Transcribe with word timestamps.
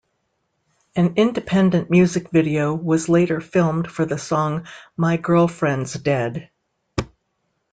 An 0.95 1.13
independent 1.17 1.91
music 1.91 2.31
video 2.31 2.73
was 2.73 3.07
later 3.07 3.39
filmed 3.39 3.85
for 3.87 4.03
the 4.03 4.17
song 4.17 4.63
My 4.97 5.17
Girlfriend's 5.17 5.93
Dead. 5.93 6.49